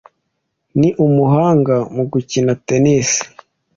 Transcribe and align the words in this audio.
Ni 0.79 0.89
umuhanga 1.05 1.75
mu 1.95 2.03
gukina 2.11 2.51
tennis. 2.67 3.09